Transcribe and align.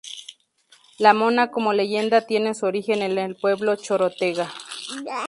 La 0.97 1.13
Mona 1.13 1.51
como 1.51 1.73
leyenda 1.73 2.21
tiene 2.25 2.55
su 2.55 2.65
origen 2.65 3.03
en 3.03 3.19
el 3.19 3.35
pueblo 3.35 3.75
chorotega. 3.75 4.51